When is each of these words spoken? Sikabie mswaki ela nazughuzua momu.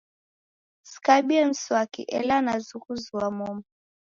Sikabie 0.89 1.41
mswaki 1.49 2.01
ela 2.17 2.35
nazughuzua 2.45 3.27
momu. 3.37 3.63